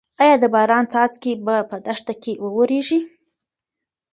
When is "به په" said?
1.45-1.77